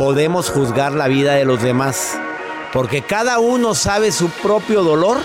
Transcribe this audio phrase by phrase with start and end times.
[0.00, 2.18] Podemos juzgar la vida de los demás,
[2.72, 5.18] porque cada uno sabe su propio dolor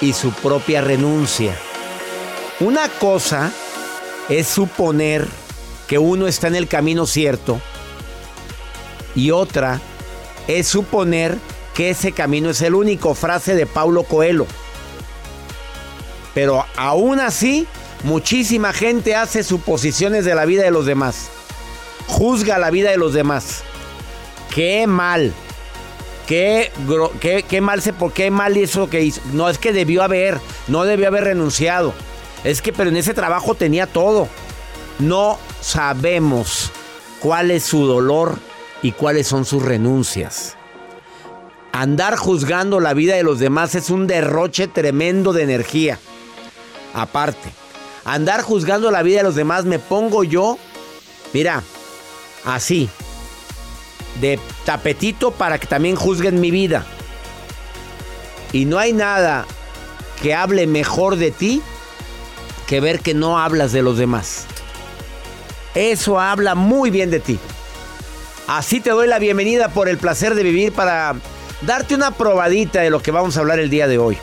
[0.00, 1.56] y su propia renuncia.
[2.58, 3.52] Una cosa
[4.28, 5.28] es suponer
[5.86, 7.60] que uno está en el camino cierto
[9.14, 9.80] y otra
[10.48, 11.38] es suponer
[11.72, 14.48] que ese camino es el único, frase de Paulo Coelho.
[16.34, 17.68] Pero aún así,
[18.02, 21.30] muchísima gente hace suposiciones de la vida de los demás
[22.06, 23.62] juzga la vida de los demás.
[24.54, 25.32] Qué mal.
[26.26, 26.72] Qué,
[27.48, 29.20] qué, mal se, por qué mal eso que hizo.
[29.32, 31.92] No es que debió haber, no debió haber renunciado.
[32.44, 34.28] Es que, pero en ese trabajo tenía todo.
[34.98, 36.70] No sabemos
[37.20, 38.38] cuál es su dolor
[38.82, 40.56] y cuáles son sus renuncias.
[41.72, 45.98] Andar juzgando la vida de los demás es un derroche tremendo de energía.
[46.94, 47.52] Aparte,
[48.04, 50.58] andar juzgando la vida de los demás me pongo yo,
[51.32, 51.62] mira,
[52.44, 52.88] así,
[54.20, 56.84] de tapetito para que también juzguen mi vida.
[58.52, 59.46] Y no hay nada
[60.20, 61.62] que hable mejor de ti
[62.66, 64.46] que ver que no hablas de los demás.
[65.74, 67.38] Eso habla muy bien de ti.
[68.46, 71.14] Así te doy la bienvenida por el placer de vivir para
[71.62, 74.18] darte una probadita de lo que vamos a hablar el día de hoy,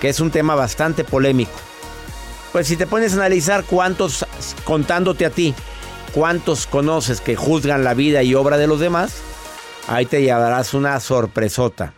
[0.00, 1.52] que es un tema bastante polémico.
[2.52, 4.24] Pues si te pones a analizar cuántos
[4.64, 5.54] contándote a ti,
[6.14, 9.14] cuántos conoces que juzgan la vida y obra de los demás,
[9.88, 11.94] ahí te llevarás una sorpresota.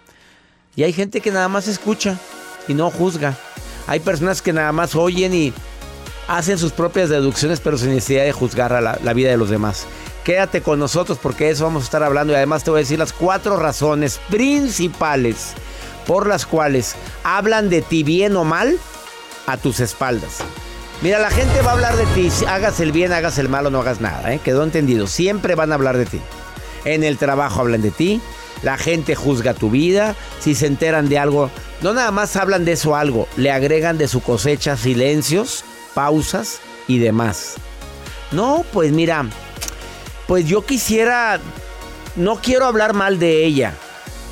[0.77, 2.19] Y hay gente que nada más escucha
[2.69, 3.37] y no juzga.
[3.87, 5.53] Hay personas que nada más oyen y
[6.29, 9.51] hacen sus propias deducciones, pero sin necesidad de juzgar a la, la vida de los
[9.51, 9.87] demás.
[10.25, 12.99] Quédate con nosotros porque eso vamos a estar hablando y además te voy a decir
[12.99, 15.55] las cuatro razones principales
[16.07, 16.95] por las cuales
[17.25, 18.79] hablan de ti bien o mal
[19.47, 20.39] a tus espaldas.
[21.03, 22.31] Mira, la gente va a hablar de ti.
[22.47, 24.33] Hagas el bien, hagas el mal o no hagas nada.
[24.33, 24.39] ¿eh?
[24.39, 25.09] Quedó entendido.
[25.09, 26.21] Siempre van a hablar de ti.
[26.85, 28.21] En el trabajo hablan de ti.
[28.63, 30.15] La gente juzga tu vida.
[30.39, 33.27] Si se enteran de algo, no nada más hablan de eso algo.
[33.37, 37.55] Le agregan de su cosecha silencios, pausas y demás.
[38.31, 39.27] No, pues mira.
[40.29, 41.41] Pues yo quisiera.
[42.15, 43.75] No quiero hablar mal de ella.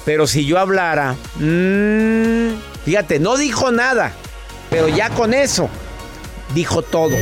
[0.04, 1.16] Pero si yo hablara.
[1.34, 2.52] Mmm,
[2.84, 4.12] fíjate, no dijo nada.
[4.70, 5.68] Pero ya con eso
[6.54, 7.16] dijo todo.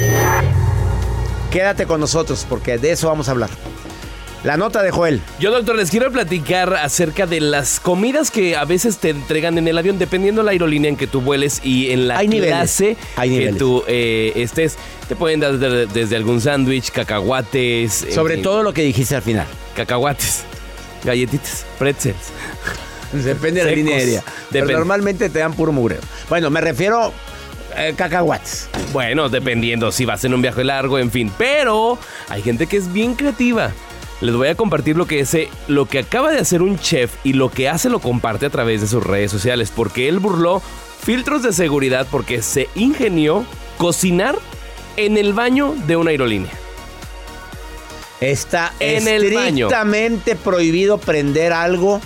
[1.51, 3.51] Quédate con nosotros porque de eso vamos a hablar.
[4.45, 5.21] La nota de Joel.
[5.41, 9.67] Yo, doctor, les quiero platicar acerca de las comidas que a veces te entregan en
[9.67, 13.37] el avión, dependiendo la aerolínea en que tú vueles y en la Hay clase Hay
[13.37, 14.77] que tú eh, estés.
[15.09, 18.07] Te pueden dar de- desde algún sándwich, cacahuates.
[18.15, 19.47] Sobre todo lo que dijiste al final.
[19.75, 20.45] Cacahuates,
[21.05, 22.17] galletitas, pretzels.
[23.13, 24.23] Depende de la línea aérea.
[24.53, 26.01] Pero normalmente te dan puro mugreo.
[26.29, 27.13] Bueno, me refiero
[27.79, 28.69] eh, cacahuates.
[28.93, 31.31] Bueno, dependiendo si vas en un viaje largo, en fin.
[31.39, 31.99] Pero
[32.29, 33.73] hay gente que es bien creativa.
[34.21, 37.35] Les voy a compartir lo que, ese, lo que acaba de hacer un chef y
[37.35, 39.73] lo que hace lo comparte a través de sus redes sociales.
[39.75, 40.61] Porque él burló
[41.05, 43.45] filtros de seguridad porque se ingenió
[43.77, 44.37] cocinar
[44.97, 46.51] en el baño de una aerolínea.
[48.21, 49.69] Está En el baño.
[50.43, 52.01] prohibido prender algo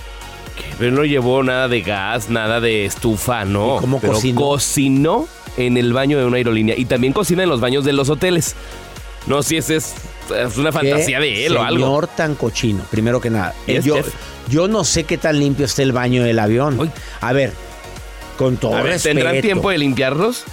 [0.78, 3.76] pero no llevó nada de gas, nada de estufa, no.
[3.76, 4.40] ¿Y cómo pero cocinó?
[4.40, 8.08] cocinó en el baño de una aerolínea y también cocina en los baños de los
[8.08, 8.54] hoteles.
[9.26, 9.94] No sé si es,
[10.36, 11.84] es una fantasía de él o algo.
[11.86, 13.54] Señor tan cochino, primero que nada.
[13.66, 14.08] Es yo, chef.
[14.48, 16.80] yo no sé qué tan limpio está el baño del avión.
[16.80, 16.90] Uy.
[17.20, 17.52] A ver,
[18.36, 20.44] con todo A ver, ¿tendrán respeto, tiempo de limpiarlos?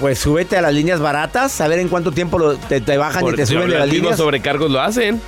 [0.00, 3.26] Pues súbete a las líneas baratas, a ver en cuánto tiempo lo- te, te bajan
[3.26, 4.16] y te suben de las líneas.
[4.16, 5.20] sobrecargos lo hacen.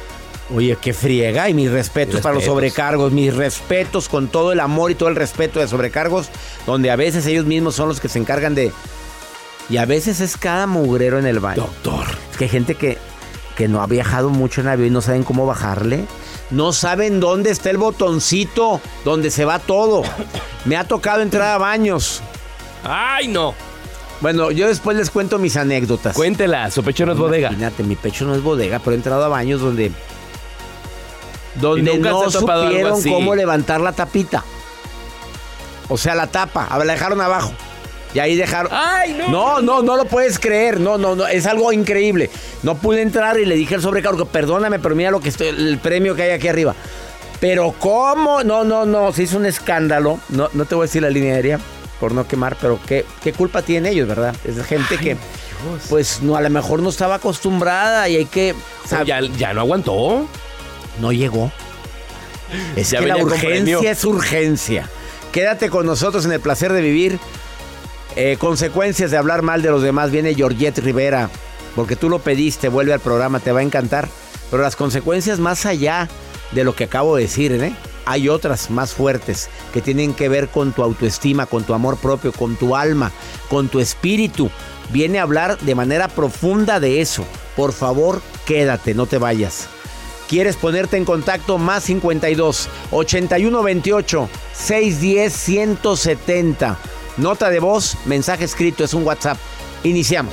[0.54, 1.48] Oye, qué friega.
[1.48, 5.16] Y mis respetos para los sobrecargos, mis respetos con todo el amor y todo el
[5.16, 6.28] respeto de sobrecargos,
[6.66, 8.72] donde a veces ellos mismos son los que se encargan de...
[9.68, 11.62] Y a veces es cada mugrero en el baño.
[11.62, 12.06] Doctor.
[12.32, 12.98] Es que hay gente que,
[13.56, 16.04] que no ha viajado mucho en avión y no saben cómo bajarle.
[16.50, 20.02] No saben dónde está el botoncito donde se va todo.
[20.64, 22.20] Me ha tocado entrar a baños.
[22.82, 23.54] ¡Ay, no!
[24.20, 26.14] Bueno, yo después les cuento mis anécdotas.
[26.14, 27.48] Cuéntela, su pecho no es bodega.
[27.48, 29.92] Imagínate, mi pecho no es bodega, pero he entrado a baños donde.
[31.60, 34.44] Donde ¿Y nunca no supieron cómo levantar la tapita.
[35.88, 36.66] O sea, la tapa.
[36.70, 37.52] A ver, la dejaron abajo.
[38.14, 38.72] Y ahí dejaron.
[38.72, 39.28] ¡Ay, no!
[39.28, 40.80] No, no, no lo puedes creer.
[40.80, 41.26] No, no, no.
[41.26, 42.30] Es algo increíble.
[42.62, 45.78] No pude entrar y le dije al sobrecargo, perdóname, pero mira lo que estoy, el
[45.78, 46.74] premio que hay aquí arriba.
[47.40, 48.42] Pero ¿cómo?
[48.42, 49.12] No, no, no.
[49.12, 50.18] Se hizo un escándalo.
[50.28, 51.58] No, no te voy a decir la línea aérea
[51.98, 54.34] por no quemar, pero ¿qué, qué culpa tienen ellos, verdad?
[54.44, 55.16] Es gente que,
[55.90, 58.54] pues, no, a lo mejor no estaba acostumbrada y hay que.
[58.88, 60.26] sab- Ya, ya no aguantó.
[61.00, 61.50] No llegó.
[62.76, 64.88] Es Ya que la urgencia es urgencia.
[65.32, 67.18] Quédate con nosotros en el placer de vivir.
[68.16, 70.10] Eh, consecuencias de hablar mal de los demás.
[70.10, 71.30] Viene Georgette Rivera.
[71.76, 74.08] Porque tú lo pediste, vuelve al programa, te va a encantar.
[74.50, 76.08] Pero las consecuencias más allá
[76.50, 77.72] de lo que acabo de decir, ¿eh?
[78.06, 82.32] Hay otras más fuertes que tienen que ver con tu autoestima, con tu amor propio,
[82.32, 83.12] con tu alma,
[83.48, 84.50] con tu espíritu.
[84.90, 87.24] Viene a hablar de manera profunda de eso.
[87.54, 89.68] Por favor, quédate, no te vayas.
[90.30, 91.58] ¿Quieres ponerte en contacto?
[91.58, 96.78] Más 52 81 28 610 170.
[97.16, 99.38] Nota de voz, mensaje escrito, es un WhatsApp.
[99.82, 100.32] Iniciamos.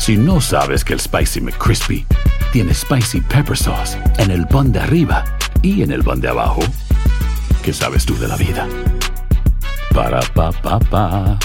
[0.00, 2.06] Si no sabes que el Spicy McCrispy
[2.54, 5.22] tiene Spicy Pepper Sauce en el pan de arriba
[5.60, 6.62] y en el pan de abajo,
[7.62, 8.66] ¿qué sabes tú de la vida?
[9.94, 11.38] Para, pa, pa, pa.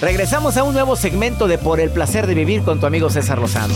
[0.00, 3.40] Regresamos a un nuevo segmento de Por el placer de vivir con tu amigo César
[3.40, 3.74] Lozano.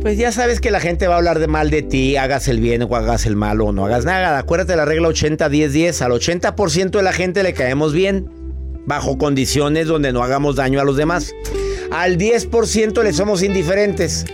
[0.00, 2.58] Pues ya sabes que la gente va a hablar de mal de ti, hagas el
[2.58, 4.38] bien o hagas el mal o no hagas nada.
[4.38, 6.00] Acuérdate de la regla 80-10-10.
[6.00, 8.43] Al 80% de la gente le caemos bien,
[8.86, 11.32] bajo condiciones donde no hagamos daño a los demás.
[11.90, 14.24] Al 10% le somos indiferentes.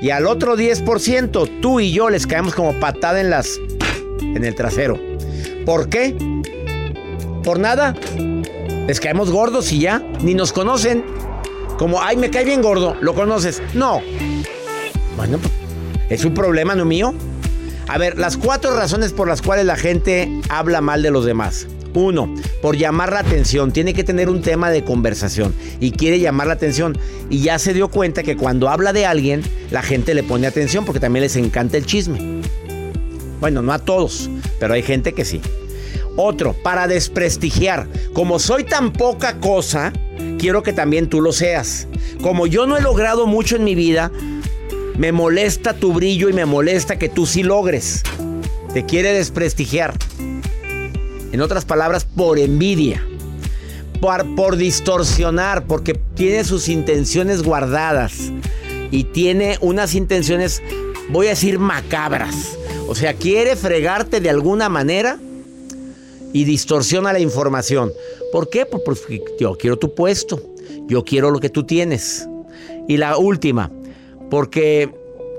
[0.00, 3.60] Y al otro 10%, tú y yo les caemos como patada en las.
[4.20, 4.98] en el trasero.
[5.64, 6.16] ¿Por qué?
[7.44, 7.94] ¿Por nada?
[8.86, 11.04] Les caemos gordos y ya, ni nos conocen.
[11.78, 13.62] Como, ay, me cae bien gordo, ¿lo conoces?
[13.74, 14.00] No.
[15.16, 15.52] Bueno, pues,
[16.08, 17.14] es un problema, no mío.
[17.88, 21.66] A ver, las cuatro razones por las cuales la gente habla mal de los demás.
[21.94, 23.72] Uno, por llamar la atención.
[23.72, 26.96] Tiene que tener un tema de conversación y quiere llamar la atención.
[27.28, 30.84] Y ya se dio cuenta que cuando habla de alguien, la gente le pone atención
[30.84, 32.40] porque también les encanta el chisme.
[33.40, 34.30] Bueno, no a todos,
[34.60, 35.40] pero hay gente que sí.
[36.16, 37.88] Otro, para desprestigiar.
[38.12, 39.92] Como soy tan poca cosa,
[40.38, 41.88] quiero que también tú lo seas.
[42.22, 44.12] Como yo no he logrado mucho en mi vida,
[44.96, 48.02] me molesta tu brillo y me molesta que tú sí logres.
[48.72, 49.94] Te quiere desprestigiar.
[51.32, 53.04] En otras palabras, por envidia.
[54.00, 58.32] Por, por distorsionar, porque tiene sus intenciones guardadas.
[58.90, 60.62] Y tiene unas intenciones,
[61.08, 62.58] voy a decir, macabras.
[62.88, 65.18] O sea, quiere fregarte de alguna manera
[66.32, 67.92] y distorsiona la información.
[68.30, 68.66] ¿Por qué?
[68.66, 70.42] Pues porque yo quiero tu puesto.
[70.88, 72.28] Yo quiero lo que tú tienes.
[72.88, 73.70] Y la última,
[74.30, 74.90] porque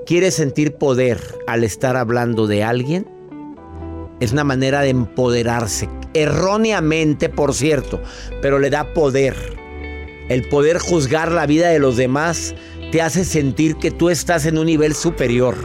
[0.06, 3.06] quiere sentir poder al estar hablando de alguien.
[4.24, 5.86] Es una manera de empoderarse.
[6.14, 8.02] Erróneamente, por cierto,
[8.40, 9.36] pero le da poder.
[10.30, 12.54] El poder juzgar la vida de los demás
[12.90, 15.56] te hace sentir que tú estás en un nivel superior.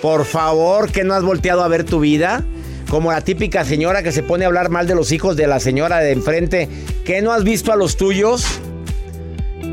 [0.00, 2.42] Por favor, que no has volteado a ver tu vida.
[2.88, 5.60] Como la típica señora que se pone a hablar mal de los hijos de la
[5.60, 6.70] señora de enfrente.
[7.04, 8.46] ¿Que no has visto a los tuyos?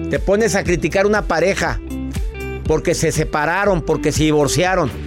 [0.10, 1.80] Te pones a criticar una pareja
[2.66, 5.07] porque se separaron, porque se divorciaron.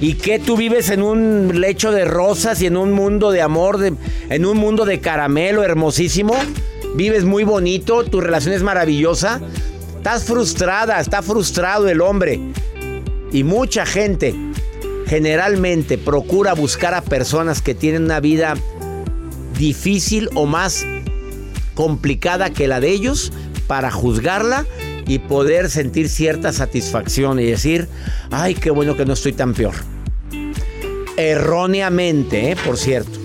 [0.00, 3.78] ¿Y que tú vives en un lecho de rosas y en un mundo de amor,
[4.30, 6.34] en un mundo de caramelo hermosísimo?
[6.94, 8.04] ¿Vives muy bonito?
[8.04, 9.40] ¿Tu relación es maravillosa?
[9.96, 12.40] Estás frustrada, está frustrado el hombre.
[13.32, 14.34] Y mucha gente
[15.06, 18.54] generalmente procura buscar a personas que tienen una vida
[19.58, 20.86] difícil o más
[21.74, 23.32] complicada que la de ellos
[23.66, 24.64] para juzgarla
[25.08, 27.88] y poder sentir cierta satisfacción y decir,
[28.30, 29.74] ay, qué bueno que no estoy tan peor.
[31.16, 32.56] Erróneamente, ¿eh?
[32.64, 33.17] por cierto.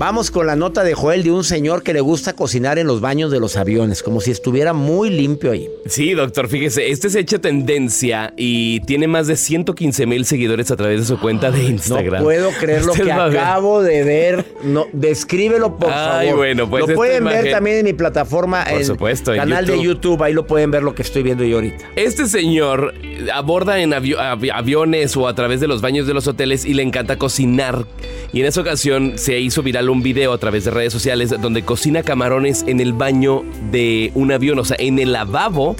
[0.00, 3.02] Vamos con la nota de Joel de un señor que le gusta cocinar en los
[3.02, 5.68] baños de los aviones, como si estuviera muy limpio ahí.
[5.84, 10.76] Sí, doctor, fíjese, este se hecho tendencia y tiene más de 115 mil seguidores a
[10.76, 12.20] través de su cuenta de Instagram.
[12.20, 14.46] No puedo creer lo que acabo de ver.
[14.64, 16.38] No, descríbelo, por Ay, favor.
[16.38, 20.22] Bueno, pues lo pueden ver también en mi plataforma, por supuesto, canal de YouTube.
[20.22, 21.84] Ahí lo pueden ver lo que estoy viendo yo ahorita.
[21.96, 22.94] Este señor
[23.34, 27.18] aborda en aviones o a través de los baños de los hoteles y le encanta
[27.18, 27.84] cocinar.
[28.32, 31.62] Y en esa ocasión se hizo viral un video a través de redes sociales donde
[31.62, 35.76] cocina camarones en el baño de un avión, o sea, en el lavabo,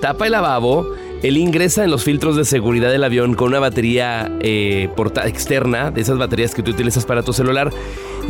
[0.00, 0.86] tapa el lavabo.
[1.22, 4.88] Él ingresa en los filtros de seguridad del avión con una batería eh,
[5.24, 7.72] externa, de esas baterías que tú utilizas para tu celular,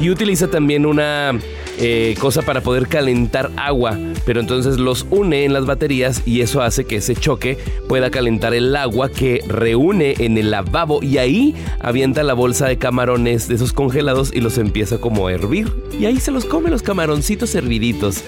[0.00, 1.38] y utiliza también una
[1.78, 6.62] eh, cosa para poder calentar agua, pero entonces los une en las baterías y eso
[6.62, 11.55] hace que ese choque pueda calentar el agua que reúne en el lavabo y ahí
[11.81, 16.07] avienta la bolsa de camarones de esos congelados y los empieza como a hervir y
[16.07, 18.23] ahí se los come los camaroncitos herviditos.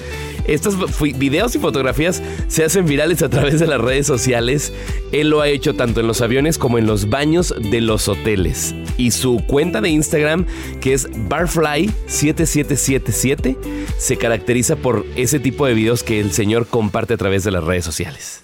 [0.51, 0.77] Estos
[1.17, 4.73] videos y fotografías se hacen virales a través de las redes sociales.
[5.13, 8.75] Él lo ha hecho tanto en los aviones como en los baños de los hoteles.
[8.97, 10.47] Y su cuenta de Instagram,
[10.81, 13.57] que es Barfly7777,
[13.97, 17.63] se caracteriza por ese tipo de videos que el señor comparte a través de las
[17.63, 18.43] redes sociales.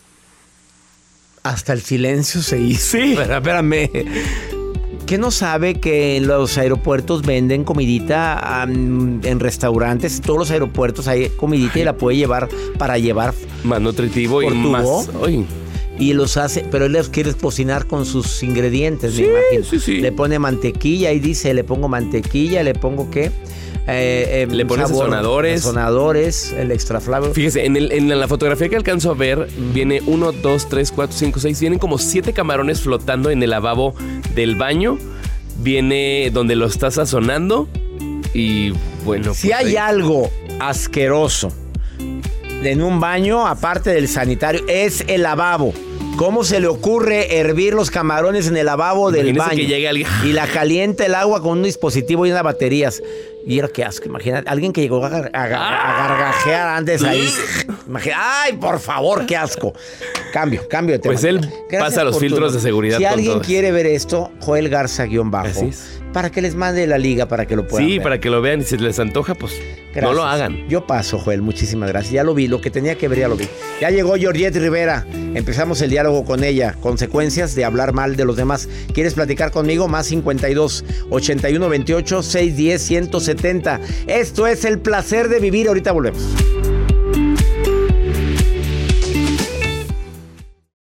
[1.43, 2.99] Hasta el silencio se hizo.
[2.99, 3.17] Sí.
[3.19, 3.91] espérame.
[5.07, 10.21] ¿Qué no sabe que en los aeropuertos venden comidita en restaurantes?
[10.21, 13.33] Todos los aeropuertos hay comidita y la puede llevar para llevar.
[13.63, 15.09] Más nutritivo y más.
[15.99, 19.65] Y los hace, pero él los quiere cocinar con sus ingredientes, me imagino.
[19.65, 20.01] Sí, sí.
[20.01, 23.31] Le pone mantequilla y dice, le pongo mantequilla, le pongo qué.
[23.89, 25.63] Eh, em, Le pones sazonadores.
[25.63, 27.33] Sazonadores, el extra flavor.
[27.33, 31.61] Fíjese, en, la fotografía que alcanzo a ver, viene 1, 2, 3, 4, 5, 6.
[31.61, 33.95] Vienen como 7 camarones flotando en el lavabo
[34.35, 34.99] del baño.
[35.59, 37.69] Viene donde lo está sazonando.
[38.35, 38.73] Y
[39.05, 39.35] bueno.
[39.35, 41.53] Si pues, hay algo asqueroso
[42.65, 45.73] en un baño, aparte del sanitario, es el lavabo.
[46.17, 49.57] ¿Cómo se le ocurre hervir los camarones en el lavabo del baño?
[49.57, 50.09] Que llegue alguien.
[50.25, 53.03] Y la calienta el agua con un dispositivo y unas baterías.
[53.47, 57.29] Y era que asco, imagínate, alguien que llegó a, gargajear antes ahí.
[58.15, 59.73] Ay, por favor, qué asco.
[60.33, 61.15] Cambio, cambio de tema.
[61.15, 61.41] Pues él
[61.79, 62.99] pasa los filtros de seguridad.
[62.99, 65.71] Si alguien quiere ver esto, Joel Garza-bajo.
[66.13, 68.61] Para que les mande la liga para que lo puedan sí, para que lo vean
[68.63, 69.53] y si les antoja, pues
[70.01, 70.67] no lo hagan.
[70.67, 72.13] Yo paso, Joel, muchísimas gracias.
[72.13, 73.47] Ya lo vi, lo que tenía que ver ya lo vi.
[73.83, 75.07] Ya llegó Georgette Rivera.
[75.13, 76.75] Empezamos el diálogo con ella.
[76.81, 78.67] Consecuencias de hablar mal de los demás.
[78.95, 79.89] ¿Quieres platicar conmigo?
[79.89, 83.81] Más 52 81 28 610 170.
[84.07, 85.69] Esto es el placer de vivir.
[85.69, 86.23] Ahorita volvemos.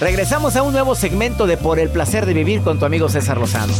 [0.00, 3.36] Regresamos a un nuevo segmento de Por el placer de vivir con tu amigo César
[3.36, 3.72] Lozano.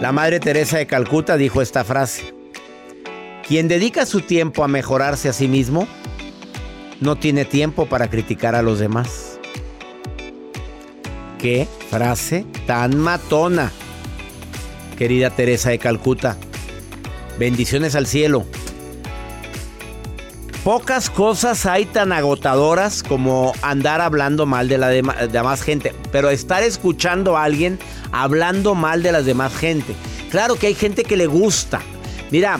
[0.00, 2.34] La Madre Teresa de Calcuta dijo esta frase.
[3.46, 5.86] Quien dedica su tiempo a mejorarse a sí mismo,
[7.00, 9.38] no tiene tiempo para criticar a los demás.
[11.38, 13.70] Qué frase tan matona,
[14.98, 16.36] querida Teresa de Calcuta.
[17.38, 18.44] Bendiciones al cielo.
[20.66, 26.64] Pocas cosas hay tan agotadoras como andar hablando mal de la demás gente, pero estar
[26.64, 27.78] escuchando a alguien
[28.10, 29.94] hablando mal de las demás gente.
[30.28, 31.82] Claro que hay gente que le gusta.
[32.32, 32.58] Mira,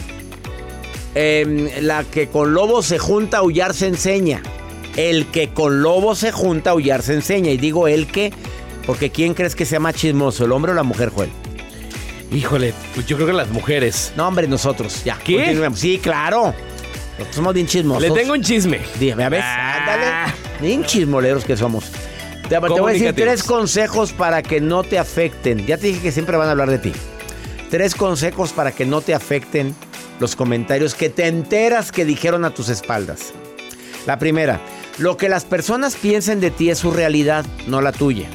[1.16, 4.40] em, la que con lobo se junta, aullar se enseña.
[4.94, 7.50] El que con lobo se junta, aullar se enseña.
[7.50, 8.32] Y digo el que,
[8.86, 11.30] porque ¿quién crees que sea más chismoso, el hombre o la mujer, Joel?
[12.30, 14.12] Híjole, pues yo creo que las mujeres.
[14.16, 15.18] No, hombre, nosotros, ya.
[15.18, 15.68] ¿Qué?
[15.75, 16.54] Sí, claro.
[17.18, 18.02] Nosotros somos bien chismosos.
[18.02, 18.80] Le tengo un chisme.
[18.99, 20.26] Dime, a ver, Ah.
[20.26, 20.35] ándale.
[20.61, 21.85] Bien chismoleros que somos.
[22.49, 25.66] Te, te voy a decir tres consejos para que no te afecten.
[25.66, 26.92] Ya te dije que siempre van a hablar de ti.
[27.70, 29.75] Tres consejos para que no te afecten
[30.20, 33.32] los comentarios que te enteras que dijeron a tus espaldas.
[34.06, 34.61] La primera,
[34.99, 38.28] lo que las personas piensen de ti es su realidad, no la tuya.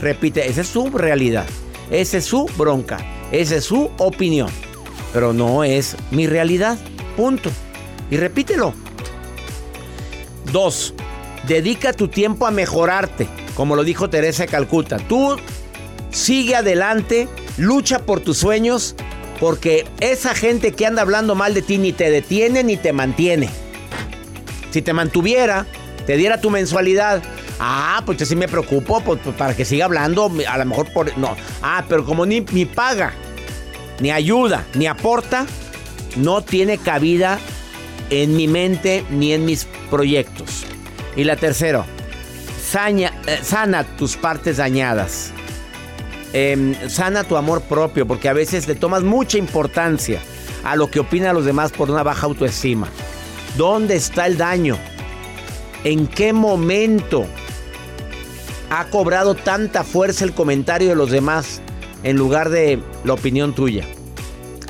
[0.00, 1.46] Repite, esa es su realidad,
[1.90, 2.98] esa es su bronca,
[3.32, 4.48] esa es su opinión,
[5.12, 6.78] pero no es mi realidad,
[7.10, 7.50] punto.
[8.10, 8.74] Y repítelo.
[10.52, 10.94] Dos,
[11.46, 14.98] dedica tu tiempo a mejorarte, como lo dijo Teresa de Calcuta.
[14.98, 15.36] Tú
[16.10, 18.96] sigue adelante, lucha por tus sueños,
[19.38, 23.48] porque esa gente que anda hablando mal de ti ni te detiene ni te mantiene.
[24.70, 25.66] Si te mantuviera,
[26.06, 27.22] te diera tu mensualidad.
[27.58, 31.16] Ah, pues sí me preocupo pues, pues, para que siga hablando, a lo mejor por...
[31.18, 31.36] No.
[31.62, 33.12] Ah, pero como ni, ni paga,
[34.00, 35.46] ni ayuda, ni aporta,
[36.16, 37.38] no tiene cabida
[38.10, 40.64] en mi mente ni en mis proyectos.
[41.16, 41.84] Y la tercera,
[42.62, 45.32] saña- eh, sana tus partes dañadas.
[46.32, 50.20] Em, sana tu amor propio, porque a veces le tomas mucha importancia
[50.64, 52.88] a lo que opinan los demás por una baja autoestima.
[53.56, 54.76] ¿Dónde está el daño?
[55.82, 57.26] ¿En qué momento
[58.70, 61.60] ha cobrado tanta fuerza el comentario de los demás
[62.04, 63.84] en lugar de la opinión tuya?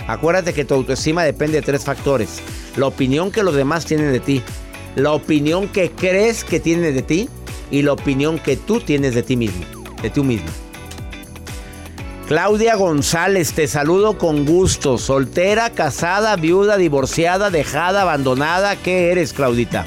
[0.07, 2.40] Acuérdate que tu autoestima depende de tres factores.
[2.76, 4.42] La opinión que los demás tienen de ti,
[4.97, 7.28] la opinión que crees que tienen de ti
[7.71, 9.64] y la opinión que tú tienes de ti mismo,
[10.02, 10.49] de ti mismo.
[12.30, 14.99] Claudia González, te saludo con gusto.
[14.99, 18.76] Soltera, casada, viuda, divorciada, dejada, abandonada.
[18.76, 19.85] ¿Qué eres, Claudita?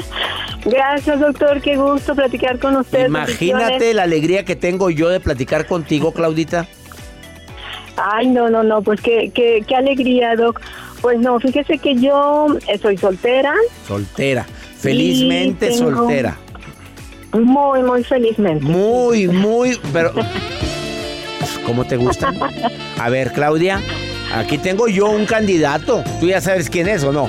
[0.66, 1.62] Gracias, doctor.
[1.62, 3.06] Qué gusto platicar con usted.
[3.06, 6.68] Imagínate la alegría que tengo yo de platicar contigo, Claudita.
[8.12, 10.60] Ay, no, no, no, pues qué, qué, qué alegría, doc.
[11.00, 13.54] Pues no, fíjese que yo eh, soy soltera,
[13.86, 14.46] Soltera.
[14.78, 16.36] Felizmente tengo- soltera.
[17.32, 18.64] muy, muy felizmente.
[18.64, 20.12] Muy, muy, pero...
[21.66, 22.32] ¿Cómo te gusta?
[22.98, 23.80] A ver, Claudia,
[24.34, 26.02] aquí tengo yo un candidato.
[26.20, 27.28] ¿Tú ya sabes quién es o no?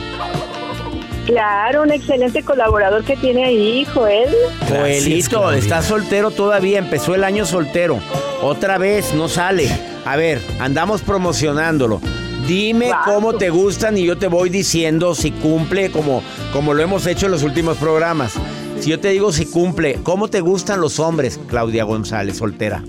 [1.27, 4.29] Claro, un excelente colaborador que tiene ahí, Joel.
[4.67, 7.99] Joelito, está soltero todavía, empezó el año soltero.
[8.41, 9.69] Otra vez, no sale.
[10.05, 12.01] A ver, andamos promocionándolo.
[12.47, 17.05] Dime cómo te gustan y yo te voy diciendo si cumple como, como lo hemos
[17.05, 18.33] hecho en los últimos programas.
[18.79, 22.83] Si yo te digo si cumple, ¿cómo te gustan los hombres, Claudia González, soltera?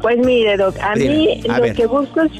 [0.00, 1.74] Pues mire, doc, a Dime, mí a lo ver.
[1.74, 2.30] que busco es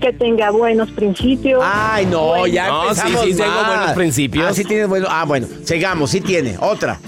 [0.00, 1.60] que tenga buenos principios.
[1.64, 4.46] Ay, no, Bueno, ya No, empezamos sí, sí, tengo buenos principios.
[4.48, 5.08] Ah, sí tienes bueno.
[5.10, 6.56] Ah, bueno, sigamos, sí tiene.
[6.60, 7.00] Otra.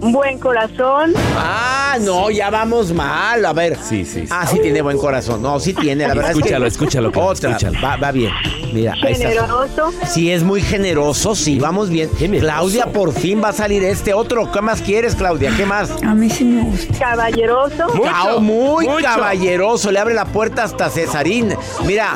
[0.00, 1.12] Un buen corazón.
[1.36, 3.44] Ah, no, ya vamos mal.
[3.44, 3.76] A ver.
[3.82, 4.28] Sí, sí, sí.
[4.30, 5.42] Ah, sí tiene buen corazón.
[5.42, 6.30] No, sí tiene, la verdad.
[6.30, 7.78] es que- Escúchalo, escúchalo, Carlos, Otra, escúchalo.
[7.86, 8.32] Va, va bien.
[8.72, 9.28] Mira, ahí está.
[9.28, 9.92] Generoso.
[10.08, 12.08] Sí, es muy generoso, sí, vamos bien.
[12.16, 12.46] Generoso.
[12.46, 14.50] Claudia, por fin va a salir este otro.
[14.52, 15.52] ¿Qué más quieres, Claudia?
[15.56, 15.90] ¿Qué más?
[16.02, 16.98] A mí sí me gusta.
[16.98, 17.88] Caballeroso.
[17.94, 19.04] Mucho, muy mucho.
[19.04, 21.54] caballeroso, le abre la puerta hasta Cesarín.
[21.84, 22.14] Mira,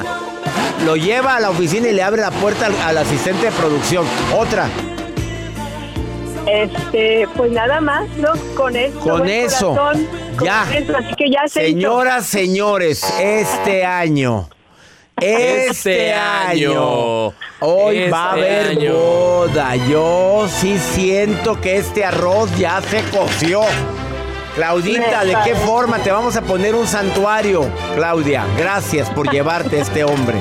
[0.87, 4.05] lo lleva a la oficina y le abre la puerta al, al asistente de producción.
[4.39, 4.69] Otra,
[6.47, 8.31] Este, pues nada más, ¿no?
[8.55, 8.99] Con eso.
[9.01, 10.67] Con eso, corazón, con ya.
[10.75, 11.79] eso, así que ya se hizo.
[11.79, 14.49] señoras, señores, este año.
[15.17, 16.71] Este, Este año.
[16.73, 17.35] año.
[17.61, 18.93] Hoy Este va a haber año.
[18.95, 19.77] boda.
[19.77, 23.63] Yo sí siento que este arroz ya se coció.
[24.57, 27.65] Claudita, ¿de qué forma te vamos a poner un santuario?
[27.97, 30.37] Claudia, gracias por llevarte a este hombre.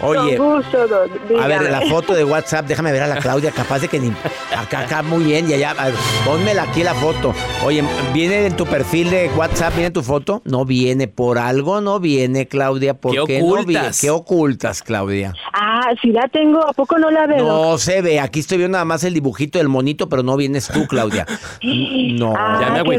[0.00, 3.50] Oye, Con gusto, doc, a ver, la foto de WhatsApp, déjame ver a la Claudia,
[3.50, 4.12] capaz de que ni.
[4.56, 5.72] Acá, acá, muy bien, y allá.
[5.76, 7.34] a ver, Pónmela aquí la foto.
[7.64, 7.82] Oye,
[8.14, 10.40] ¿viene en tu perfil de WhatsApp, viene tu foto?
[10.44, 12.94] No viene, por algo no viene, Claudia.
[12.94, 13.60] ¿Por ¿Qué qué, no viene?
[13.62, 14.00] ocultas?
[14.00, 15.34] ¿Qué ocultas, Claudia?
[15.52, 17.44] Ah, si la tengo, ¿a poco no la veo?
[17.44, 20.68] No se ve, aquí estoy viendo nada más el dibujito del monito, pero no vienes
[20.68, 21.26] tú, Claudia.
[21.62, 22.96] No, Ah, Ya me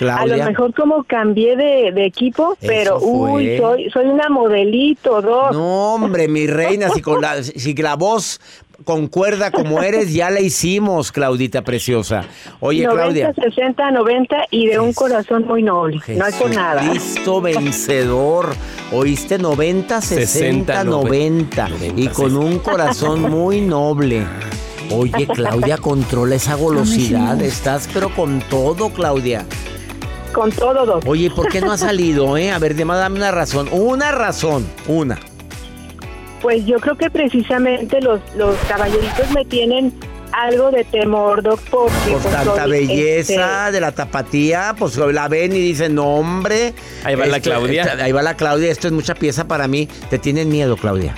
[0.00, 0.36] Al- A Claudia.
[0.38, 5.52] lo mejor como cambié de, de equipo, Eso pero uy, soy, soy una modelito, Doc.
[5.52, 8.40] No, hombre, mi reina, si, con la, si la voz
[8.84, 12.24] concuerda como eres, ya la hicimos, Claudita preciosa.
[12.60, 13.34] Oye, 90, Claudia.
[13.34, 16.00] 60, 90 y de un corazón muy noble.
[16.16, 16.80] No es por nada.
[16.88, 18.54] Cristo vencedor.
[18.92, 21.68] Oíste 90, 60, 60, 90.
[21.68, 24.26] 90, y con un corazón muy noble.
[24.92, 27.40] Oye, Claudia, controla esa golosidad.
[27.42, 29.46] Estás pero con todo, Claudia.
[30.32, 31.04] Con todo, Doc.
[31.06, 32.50] Oye, ¿por qué no ha salido, eh?
[32.50, 33.68] A ver, dame dame una razón.
[33.72, 34.66] Una razón.
[34.86, 35.18] Una.
[36.40, 39.92] Pues yo creo que precisamente los, los caballeritos me tienen
[40.32, 42.12] algo de temor, Doc, porque...
[42.12, 46.16] Por pues, tanta soy, belleza este, de la tapatía, pues la ven y dicen, no,
[46.16, 46.74] hombre.
[47.04, 47.96] Ahí va la Claudia.
[48.00, 49.88] ahí va la Claudia, esto es mucha pieza para mí.
[50.08, 51.14] ¿Te tienen miedo, Claudia?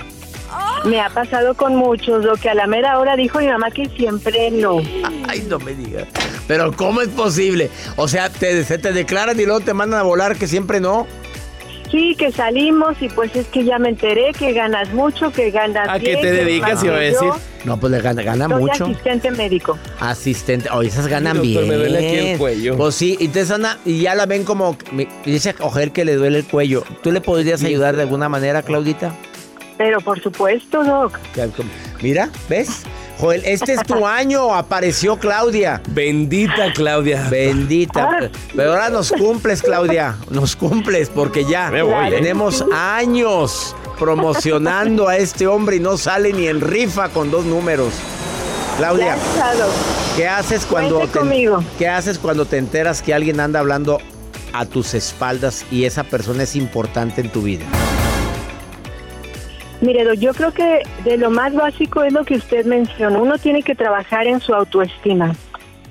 [0.85, 3.87] Me ha pasado con muchos, lo que a la mera hora dijo mi mamá que
[3.89, 4.79] siempre no.
[5.29, 6.07] Ay, no me digas.
[6.47, 7.69] Pero ¿cómo es posible?
[7.95, 11.07] O sea, te, se te declaran y luego te mandan a volar que siempre no.
[11.89, 15.87] Sí, que salimos y pues es que ya me enteré que ganas mucho, que ganas
[15.87, 16.83] ¿A bien, qué te dedicas?
[16.83, 17.29] Iba a decir.
[17.65, 18.85] No, pues le gana, gana Soy mucho.
[18.85, 19.77] asistente médico.
[19.99, 20.69] Asistente.
[20.71, 21.69] Oye, esas ganan Sí, doctor, bien.
[21.69, 22.75] me duele aquí el cuello.
[22.77, 24.75] Pues sí, y entonces anda, y ya la ven como.
[25.23, 26.83] Dice Ojer que le duele el cuello.
[27.03, 29.15] ¿Tú le podrías ayudar de alguna manera, Claudita?
[29.77, 31.17] Pero por supuesto, Doc.
[32.01, 32.83] Mira, ¿ves?
[33.19, 34.53] Joel, este es tu año.
[34.53, 35.81] Apareció Claudia.
[35.89, 37.27] Bendita Claudia.
[37.29, 38.09] Bendita.
[38.11, 38.29] Ah.
[38.55, 40.15] Pero ahora nos cumples, Claudia.
[40.29, 42.11] Nos cumples porque ya Me voy, ¿eh?
[42.11, 47.93] tenemos años promocionando a este hombre y no sale ni en rifa con dos números.
[48.77, 49.15] Claudia.
[50.17, 51.63] ¿qué haces cuando Cuente te, conmigo.
[51.77, 53.99] ¿qué haces cuando te enteras que alguien anda hablando
[54.51, 57.65] a tus espaldas y esa persona es importante en tu vida?
[59.83, 63.21] Mire, yo creo que de lo más básico es lo que usted mencionó.
[63.21, 65.35] Uno tiene que trabajar en su autoestima.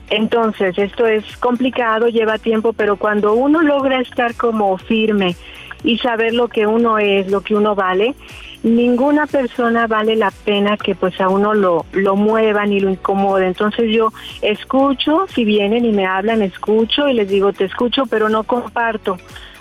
[0.09, 5.37] Entonces, esto es complicado, lleva tiempo, pero cuando uno logra estar como firme
[5.85, 8.14] y saber lo que uno es, lo que uno vale,
[8.62, 13.48] ninguna persona vale la pena que pues a uno lo, lo muevan y lo incomoden.
[13.48, 18.31] Entonces yo escucho, si vienen y me hablan, escucho y les digo, te escucho, pero
[18.31, 19.18] no comparto.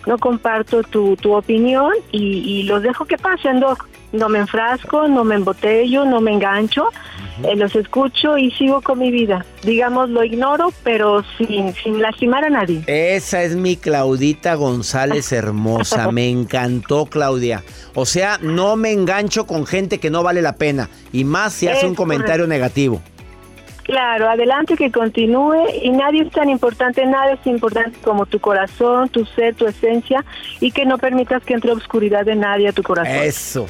[0.07, 3.90] No comparto tu, tu opinión y, y los dejo que pasen, Doc.
[4.11, 6.89] No me enfrasco, no me embotello, no me engancho,
[7.43, 9.45] eh, los escucho y sigo con mi vida.
[9.63, 12.83] Digamos, lo ignoro, pero sin, sin lastimar a nadie.
[12.87, 16.11] Esa es mi Claudita González hermosa.
[16.11, 17.63] Me encantó, Claudia.
[17.95, 20.89] O sea, no me engancho con gente que no vale la pena.
[21.13, 23.01] Y más si hace un comentario negativo.
[23.83, 29.09] Claro, adelante que continúe y nadie es tan importante, nada es importante como tu corazón,
[29.09, 30.23] tu ser, tu esencia
[30.59, 33.15] y que no permitas que entre obscuridad de nadie a tu corazón.
[33.15, 33.67] Eso.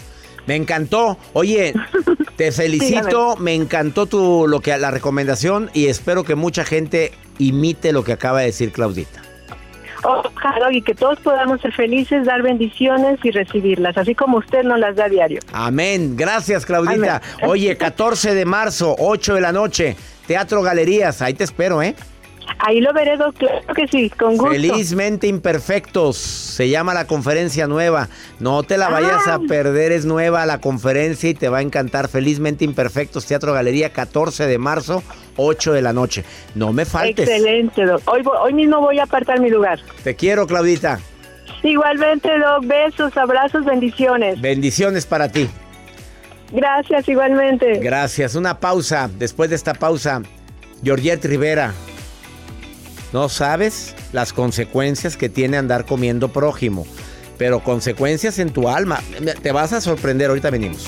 [0.52, 1.18] Me encantó.
[1.32, 1.74] Oye,
[2.36, 3.38] te felicito.
[3.38, 8.12] Me encantó tu lo que la recomendación y espero que mucha gente imite lo que
[8.12, 9.22] acaba de decir Claudita.
[10.04, 14.78] Ojalá y que todos podamos ser felices, dar bendiciones y recibirlas, así como usted nos
[14.78, 15.40] las da a diario.
[15.54, 16.18] Amén.
[16.18, 17.22] Gracias, Claudita.
[17.38, 17.50] Amén.
[17.50, 19.96] Oye, 14 de marzo, 8 de la noche,
[20.28, 21.22] Teatro Galerías.
[21.22, 21.96] Ahí te espero, ¿eh?
[22.60, 24.52] Ahí lo veré, Doc, claro que sí, con gusto.
[24.52, 26.18] Felizmente imperfectos.
[26.18, 28.08] Se llama la conferencia nueva.
[28.40, 29.40] No te la vayas a Ah.
[29.48, 32.08] perder, es nueva la conferencia y te va a encantar.
[32.08, 35.02] Felizmente imperfectos, Teatro Galería, 14 de marzo,
[35.38, 36.24] 8 de la noche.
[36.54, 37.28] No me faltes.
[37.28, 38.02] Excelente, Doc.
[38.06, 39.80] Hoy, hoy mismo voy a apartar mi lugar.
[40.04, 41.00] Te quiero, Claudita.
[41.64, 44.40] Igualmente, Doc, besos, abrazos, bendiciones.
[44.42, 45.50] Bendiciones para ti.
[46.52, 47.80] Gracias, igualmente.
[47.80, 48.36] Gracias.
[48.36, 49.10] Una pausa.
[49.18, 50.22] Después de esta pausa,
[50.84, 51.74] Georgette Rivera.
[53.13, 56.86] No sabes las consecuencias que tiene andar comiendo prójimo,
[57.38, 59.00] pero consecuencias en tu alma.
[59.41, 60.30] Te vas a sorprender.
[60.30, 60.88] Ahorita venimos.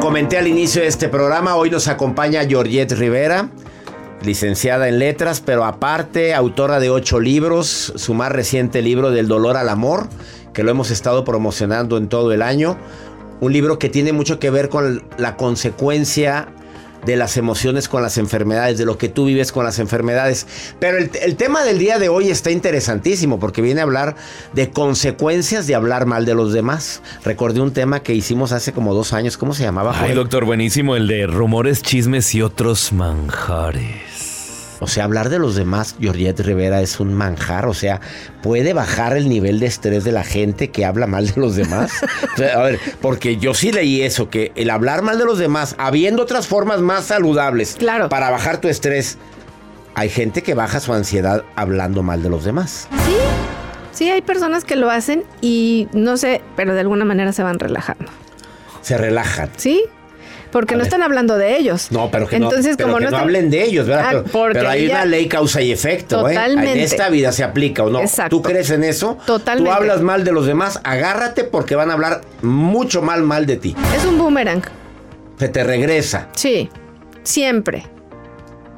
[0.00, 3.50] Comenté al inicio de este programa, hoy nos acompaña Georgette Rivera,
[4.22, 9.56] licenciada en letras, pero aparte autora de ocho libros, su más reciente libro del dolor
[9.56, 10.08] al amor,
[10.52, 12.76] que lo hemos estado promocionando en todo el año.
[13.40, 16.48] Un libro que tiene mucho que ver con la consecuencia
[17.04, 20.46] de las emociones con las enfermedades, de lo que tú vives con las enfermedades.
[20.80, 24.16] Pero el, el tema del día de hoy está interesantísimo porque viene a hablar
[24.52, 27.02] de consecuencias de hablar mal de los demás.
[27.24, 29.94] Recordé un tema que hicimos hace como dos años, ¿cómo se llamaba?
[29.98, 34.15] Ay, doctor, buenísimo el de rumores, chismes y otros manjares.
[34.80, 37.66] O sea, hablar de los demás, Georgette Rivera, es un manjar.
[37.66, 38.00] O sea,
[38.42, 41.90] ¿puede bajar el nivel de estrés de la gente que habla mal de los demás?
[42.34, 45.38] O sea, a ver, porque yo sí leí eso, que el hablar mal de los
[45.38, 48.08] demás, habiendo otras formas más saludables Claro.
[48.10, 49.16] para bajar tu estrés,
[49.94, 52.88] hay gente que baja su ansiedad hablando mal de los demás.
[53.92, 57.58] Sí, hay personas que lo hacen y no sé, pero de alguna manera se van
[57.58, 58.04] relajando.
[58.82, 59.48] Se relajan.
[59.56, 59.84] ¿Sí?
[60.56, 60.86] Porque A no ver.
[60.86, 61.88] están hablando de ellos.
[61.92, 64.04] No, pero que Entonces, no, pero como que no, hablen de ellos, ¿verdad?
[64.06, 66.32] Ah, pero, porque pero hay una ley causa y efecto, ¿eh?
[66.32, 66.72] Totalmente.
[66.72, 68.00] En esta vida se aplica o no.
[68.00, 68.34] Exacto.
[68.34, 69.18] ¿Tú crees en eso?
[69.26, 69.70] Totalmente.
[69.70, 73.58] Tú hablas mal de los demás, agárrate porque van a hablar mucho mal mal de
[73.58, 73.76] ti.
[73.94, 74.62] Es un boomerang.
[75.38, 76.30] Se te regresa.
[76.34, 76.70] Sí,
[77.22, 77.84] siempre.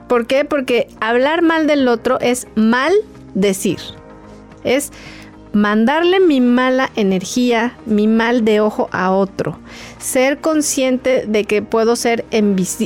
[0.08, 0.44] ¿Por qué?
[0.44, 2.92] Porque hablar mal del otro es mal
[3.34, 3.78] decir.
[4.64, 4.90] Es
[5.52, 9.58] mandarle mi mala energía, mi mal de ojo a otro.
[9.98, 12.24] Ser consciente de que puedo ser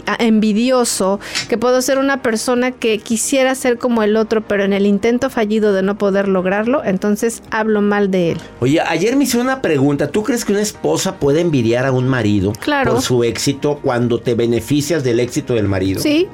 [0.06, 4.72] ah, envidioso, que puedo ser una persona que quisiera ser como el otro, pero en
[4.72, 8.38] el intento fallido de no poder lograrlo, entonces hablo mal de él.
[8.60, 10.08] Oye, ayer me hicieron una pregunta.
[10.08, 12.92] ¿Tú crees que una esposa puede envidiar a un marido Claro.
[12.94, 16.00] por su éxito cuando te beneficias del éxito del marido?
[16.00, 16.28] Sí,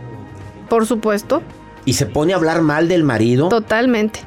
[0.68, 1.42] por supuesto,
[1.84, 4.20] Y se pone a hablar mal del marido, totalmente.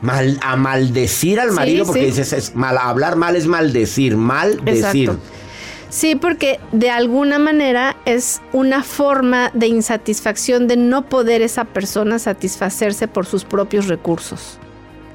[0.00, 2.06] Mal, a maldecir al Sí, marido, porque sí.
[2.06, 5.10] dices, es mal, hablar mal es maldecir, mal decir.
[5.10, 5.20] Exacto.
[5.90, 12.20] Sí, porque de alguna manera es una forma de insatisfacción de no poder esa persona
[12.20, 14.58] satisfacerse por sus propios recursos.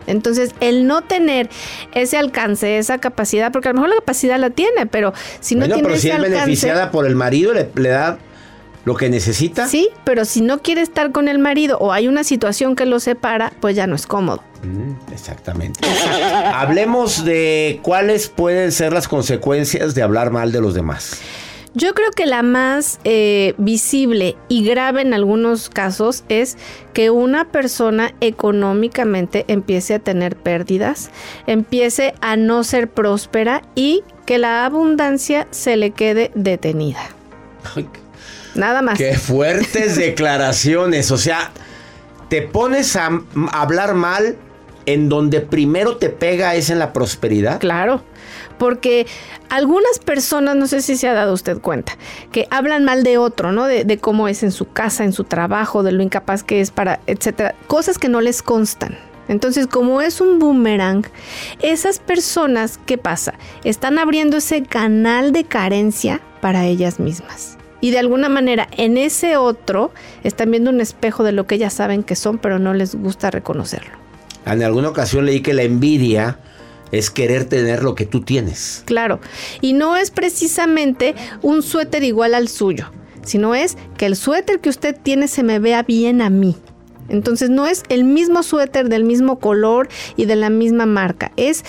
[0.05, 1.49] Entonces, el no tener
[1.93, 5.61] ese alcance, esa capacidad, porque a lo mejor la capacidad la tiene, pero si no
[5.61, 8.19] bueno, tiene pero si es alcance, beneficiada por el marido, le, le da
[8.85, 9.67] lo que necesita.
[9.67, 12.99] sí, pero si no quiere estar con el marido o hay una situación que lo
[12.99, 14.43] separa, pues ya no es cómodo.
[14.63, 15.79] Mm, exactamente.
[16.53, 21.19] Hablemos de cuáles pueden ser las consecuencias de hablar mal de los demás.
[21.77, 26.57] Yo creo que la más eh, visible y grave en algunos casos es
[26.93, 31.09] que una persona económicamente empiece a tener pérdidas,
[31.47, 37.09] empiece a no ser próspera y que la abundancia se le quede detenida.
[37.75, 37.89] Ay,
[38.55, 38.97] Nada más.
[38.97, 41.11] Qué fuertes declaraciones.
[41.11, 41.51] O sea,
[42.29, 44.37] te pones a, hablar mal
[44.85, 47.59] en donde primero te pega es en la prosperidad.
[47.59, 48.03] Claro,
[48.57, 49.07] porque
[49.49, 51.97] algunas personas, no sé si se ha dado usted cuenta,
[52.31, 53.65] que hablan mal de otro, ¿no?
[53.65, 56.71] De, de cómo es en su casa, en su trabajo, de lo incapaz que es
[56.71, 58.97] para, etcétera, cosas que no les constan.
[59.27, 61.03] Entonces, como es un boomerang,
[61.61, 63.33] esas personas, ¿qué pasa?
[63.63, 67.57] Están abriendo ese canal de carencia para ellas mismas.
[67.85, 69.91] Y de alguna manera, en ese otro,
[70.23, 73.29] están viendo un espejo de lo que ellas saben que son, pero no les gusta
[73.29, 73.91] reconocerlo.
[74.47, 76.39] En alguna ocasión leí que la envidia
[76.91, 78.81] es querer tener lo que tú tienes.
[78.85, 79.19] Claro,
[79.61, 82.89] y no es precisamente un suéter igual al suyo,
[83.23, 86.55] sino es que el suéter que usted tiene se me vea bien a mí.
[87.07, 91.63] Entonces no es el mismo suéter del mismo color y de la misma marca, es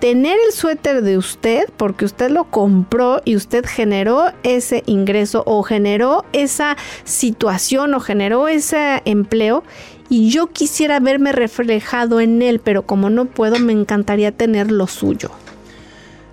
[0.00, 5.62] tener el suéter de usted porque usted lo compró y usted generó ese ingreso o
[5.62, 9.64] generó esa situación o generó ese empleo
[10.08, 14.86] y yo quisiera verme reflejado en él, pero como no puedo me encantaría tener lo
[14.86, 15.30] suyo.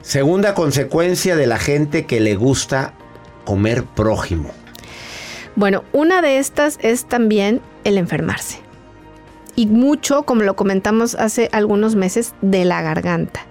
[0.02, 2.94] Segunda consecuencia de la gente que le gusta
[3.44, 4.52] comer prójimo.
[5.56, 8.65] Bueno, una de estas es también el enfermarse.
[9.56, 13.42] Y mucho, como lo comentamos hace algunos meses, de la garganta.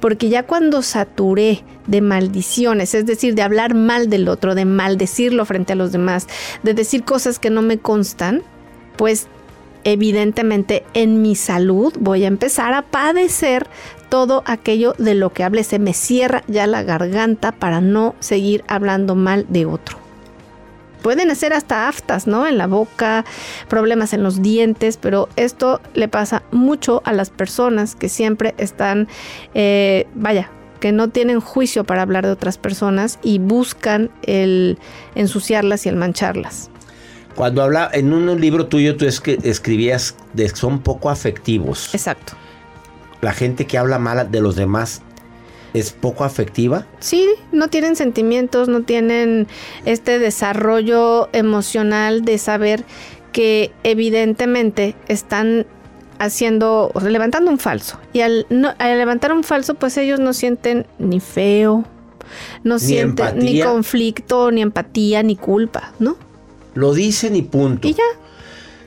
[0.00, 5.44] Porque ya cuando saturé de maldiciones, es decir, de hablar mal del otro, de maldecirlo
[5.44, 6.28] frente a los demás,
[6.62, 8.42] de decir cosas que no me constan,
[8.96, 9.26] pues
[9.84, 13.66] evidentemente en mi salud voy a empezar a padecer
[14.08, 15.64] todo aquello de lo que hable.
[15.64, 20.07] Se me cierra ya la garganta para no seguir hablando mal de otro.
[21.02, 22.46] Pueden hacer hasta aftas, ¿no?
[22.46, 23.24] En la boca,
[23.68, 29.08] problemas en los dientes, pero esto le pasa mucho a las personas que siempre están,
[29.54, 34.78] eh, vaya, que no tienen juicio para hablar de otras personas y buscan el
[35.14, 36.70] ensuciarlas y el mancharlas.
[37.34, 41.94] Cuando habla en un libro tuyo tú es que escribías de que son poco afectivos.
[41.94, 42.34] Exacto.
[43.20, 45.02] La gente que habla mal de los demás
[45.74, 46.86] es poco afectiva.
[47.00, 49.46] Sí, no tienen sentimientos, no tienen
[49.84, 52.84] este desarrollo emocional de saber
[53.32, 55.66] que evidentemente están
[56.18, 57.98] haciendo, o sea, levantando un falso.
[58.12, 61.84] Y al, no- al levantar un falso, pues ellos no sienten ni feo,
[62.64, 66.16] no Ni sienten ni conflicto, ni empatía, ni culpa, ¿no?
[66.74, 67.86] Lo dicen y punto.
[67.88, 68.02] Y ya.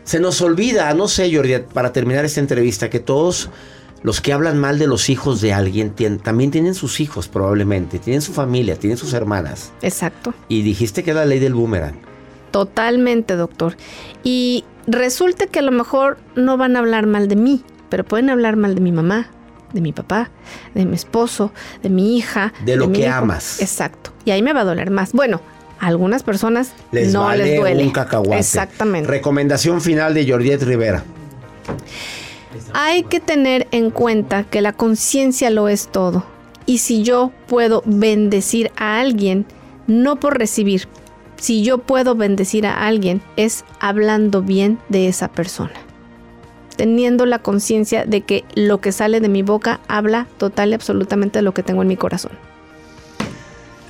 [0.04, 3.50] Se nos olvida, no sé, Jordi, para terminar esta entrevista, que todos
[4.04, 8.22] los que hablan mal de los hijos de alguien también tienen sus hijos probablemente, tienen
[8.22, 9.72] su familia, tienen sus hermanas.
[9.82, 10.34] Exacto.
[10.48, 11.96] Y dijiste que es la ley del boomerang.
[12.52, 13.76] Totalmente, doctor.
[14.24, 18.30] Y resulta que a lo mejor no van a hablar mal de mí, pero pueden
[18.30, 19.30] hablar mal de mi mamá,
[19.74, 20.32] de mi papá,
[20.74, 21.52] de mi esposo,
[21.84, 22.54] de mi hija.
[22.66, 23.14] De lo que hijo.
[23.14, 23.62] amas.
[23.62, 24.12] Exacto.
[24.26, 25.14] Y ahí me va a doler más.
[25.14, 25.40] Bueno,
[25.80, 27.84] a algunas personas Les no vale les duele.
[27.84, 28.40] un cacahuate.
[28.40, 29.08] Exactamente.
[29.10, 31.04] Recomendación final de Jordiet Rivera.
[32.74, 36.24] Hay que tener en cuenta que la conciencia lo es todo.
[36.66, 39.46] Y si yo puedo bendecir a alguien,
[39.88, 40.88] no por recibir,
[41.38, 45.74] si yo puedo bendecir a alguien, es hablando bien de esa persona.
[46.76, 51.40] Teniendo la conciencia de que lo que sale de mi boca habla total y absolutamente
[51.40, 52.32] de lo que tengo en mi corazón.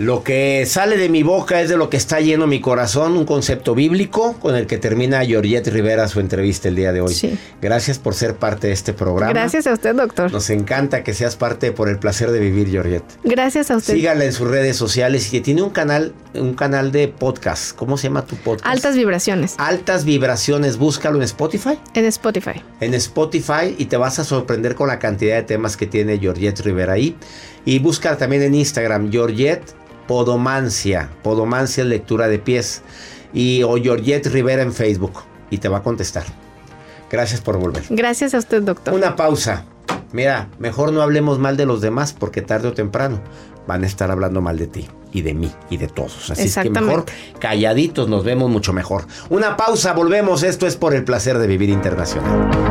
[0.02, 3.26] Lo que sale de mi boca es de lo que está lleno mi corazón, un
[3.26, 7.14] concepto bíblico con el que termina Georgette Rivera su entrevista el día de hoy.
[7.14, 7.38] Sí.
[7.62, 9.32] Gracias por ser parte de este programa.
[9.32, 10.32] Gracias a usted, doctor.
[10.32, 13.04] Nos encanta que seas parte por el placer de vivir, Georgette.
[13.24, 13.94] Gracias a usted.
[13.94, 17.76] Sígala en sus redes sociales y que tiene un canal, un canal de podcast.
[17.76, 18.66] ¿Cómo se llama tu podcast?
[18.66, 19.54] Altas vibraciones.
[19.60, 20.78] Altas vibraciones.
[20.78, 21.78] Búscalo en Spotify.
[21.94, 22.64] En Spotify.
[22.80, 26.62] En Spotify y te vas a sorprender con la cantidad de temas que tiene Georgette
[26.62, 27.16] Rivera ahí.
[27.66, 29.76] Y busca también en Instagram, Georgette
[30.08, 31.10] Podomancia.
[31.24, 32.82] Podomancia lectura de pies.
[33.34, 35.14] Y o Georgette Rivera en Facebook.
[35.50, 36.24] Y te va a contestar.
[37.10, 37.84] Gracias por volver.
[37.90, 38.94] Gracias a usted, doctor.
[38.94, 39.66] Una pausa.
[40.14, 43.22] Mira, mejor no hablemos mal de los demás porque tarde o temprano
[43.68, 46.32] van a estar hablando mal de ti y de mí y de todos.
[46.32, 47.06] Así es que mejor
[47.40, 49.06] calladitos nos vemos mucho mejor.
[49.30, 50.44] Una pausa, volvemos.
[50.44, 52.71] Esto es por el placer de vivir internacional.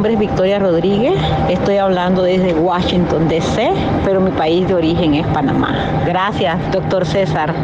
[0.00, 1.12] Nombre es Victoria Rodríguez,
[1.50, 3.70] estoy hablando desde Washington, D.C.,
[4.02, 5.76] pero mi país de origen es Panamá.
[6.06, 7.54] Gracias, doctor César.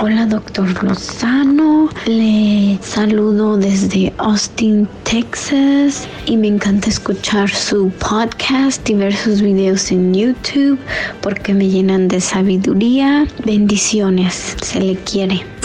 [0.00, 1.90] Hola, doctor Lozano.
[2.06, 6.08] Le saludo desde Austin, Texas.
[6.24, 10.78] Y me encanta escuchar su podcast y ver sus videos en YouTube
[11.20, 13.26] porque me llenan de sabiduría.
[13.44, 15.55] Bendiciones, se le quiere.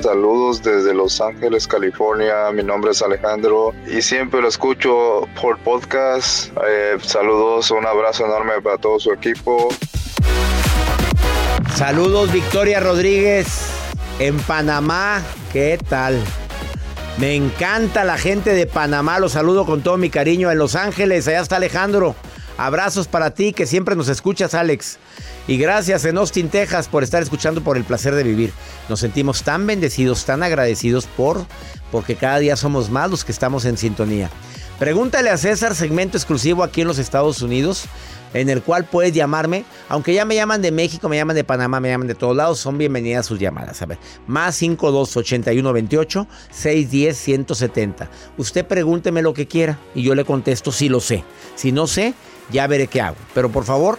[0.00, 2.50] Saludos desde Los Ángeles, California.
[2.52, 6.52] Mi nombre es Alejandro y siempre lo escucho por podcast.
[6.68, 9.68] Eh, saludos, un abrazo enorme para todo su equipo.
[11.74, 13.46] Saludos Victoria Rodríguez
[14.18, 15.22] en Panamá.
[15.52, 16.22] ¿Qué tal?
[17.18, 19.18] Me encanta la gente de Panamá.
[19.18, 20.50] Los saludo con todo mi cariño.
[20.50, 22.14] En Los Ángeles, allá está Alejandro.
[22.58, 24.98] Abrazos para ti que siempre nos escuchas, Alex.
[25.46, 28.52] Y gracias en Austin, Texas, por estar escuchando por el placer de vivir.
[28.88, 31.46] Nos sentimos tan bendecidos, tan agradecidos por
[31.92, 34.30] porque cada día somos más los que estamos en sintonía.
[34.78, 37.84] Pregúntale a César, segmento exclusivo aquí en los Estados Unidos,
[38.34, 39.64] en el cual puedes llamarme.
[39.88, 42.58] Aunque ya me llaman de México, me llaman de Panamá, me llaman de todos lados,
[42.58, 43.80] son bienvenidas sus llamadas.
[43.80, 48.10] A ver, más 52 81 28 610 170.
[48.36, 51.24] Usted pregúnteme lo que quiera y yo le contesto si lo sé.
[51.54, 52.12] Si no sé,
[52.50, 53.16] ya veré qué hago.
[53.34, 53.98] Pero por favor,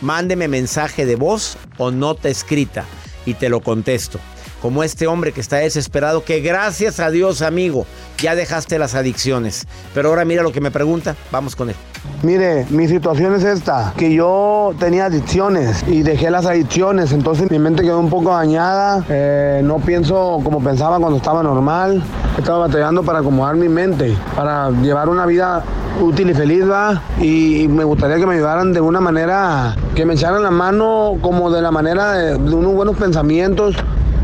[0.00, 2.84] mándeme mensaje de voz o nota escrita
[3.26, 4.18] y te lo contesto.
[4.62, 7.84] Como este hombre que está desesperado, que gracias a Dios, amigo,
[8.18, 9.66] ya dejaste las adicciones.
[9.92, 11.76] Pero ahora mira lo que me pregunta, vamos con él.
[12.22, 17.58] Mire, mi situación es esta, que yo tenía adicciones y dejé las adicciones, entonces mi
[17.58, 22.02] mente quedó un poco dañada, eh, no pienso como pensaba cuando estaba normal,
[22.38, 25.64] estaba batallando para acomodar mi mente, para llevar una vida
[26.00, 27.02] útil y feliz, ¿va?
[27.20, 31.50] Y, me gustaría que me ayudaran de una manera, que me echaran la mano como
[31.50, 33.76] de la manera de unos buenos pensamientos,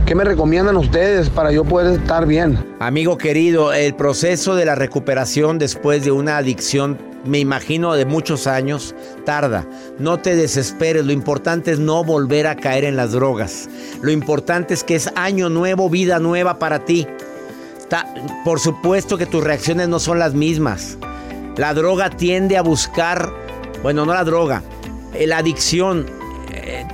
[0.08, 2.58] ¿Qué me recomiendan ustedes para yo poder estar bien?
[2.80, 8.46] Amigo querido, el proceso de la recuperación después de una adicción, me imagino de muchos
[8.46, 8.94] años,
[9.26, 9.66] tarda.
[9.98, 13.68] No te desesperes, lo importante es no volver a caer en las drogas.
[14.00, 17.06] Lo importante es que es año nuevo, vida nueva para ti.
[18.46, 20.96] Por supuesto que tus reacciones no son las mismas.
[21.58, 23.30] La droga tiende a buscar,
[23.82, 24.62] bueno, no la droga,
[25.12, 26.06] eh, la adicción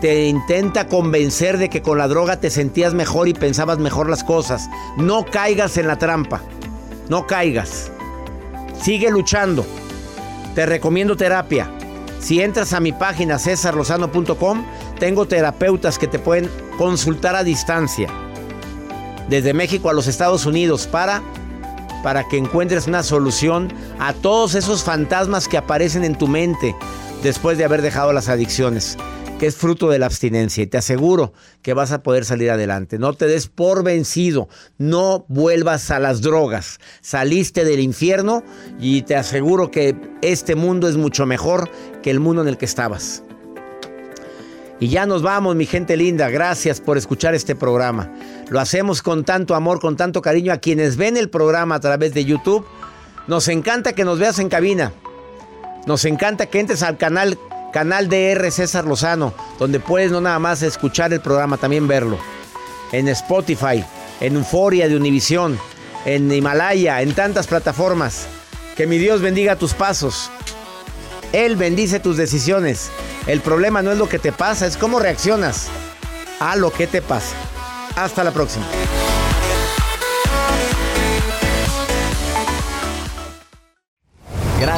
[0.00, 4.24] te intenta convencer de que con la droga te sentías mejor y pensabas mejor las
[4.24, 4.68] cosas.
[4.96, 6.42] No caigas en la trampa.
[7.08, 7.90] No caigas.
[8.80, 9.64] Sigue luchando.
[10.54, 11.70] Te recomiendo terapia.
[12.20, 14.64] Si entras a mi página cesarlozano.com,
[14.98, 18.08] tengo terapeutas que te pueden consultar a distancia.
[19.28, 21.22] Desde México a los Estados Unidos para
[22.02, 26.76] para que encuentres una solución a todos esos fantasmas que aparecen en tu mente
[27.22, 28.98] después de haber dejado las adicciones,
[29.46, 30.62] es fruto de la abstinencia.
[30.62, 31.32] Y te aseguro
[31.62, 32.98] que vas a poder salir adelante.
[32.98, 36.78] No te des por vencido, no vuelvas a las drogas.
[37.00, 38.42] Saliste del infierno
[38.78, 41.70] y te aseguro que este mundo es mucho mejor
[42.02, 43.22] que el mundo en el que estabas.
[44.80, 46.28] Y ya nos vamos, mi gente linda.
[46.30, 48.12] Gracias por escuchar este programa.
[48.50, 52.12] Lo hacemos con tanto amor, con tanto cariño a quienes ven el programa a través
[52.12, 52.66] de YouTube.
[53.26, 54.92] Nos encanta que nos veas en cabina.
[55.86, 57.38] Nos encanta que entres al canal
[57.74, 62.20] canal DR César Lozano, donde puedes no nada más escuchar el programa, también verlo.
[62.92, 63.84] En Spotify,
[64.20, 65.58] en Euforia de Univisión,
[66.04, 68.28] en Himalaya, en tantas plataformas.
[68.76, 70.30] Que mi Dios bendiga tus pasos.
[71.32, 72.92] Él bendice tus decisiones.
[73.26, 75.66] El problema no es lo que te pasa, es cómo reaccionas
[76.38, 77.34] a lo que te pasa.
[77.96, 78.66] Hasta la próxima.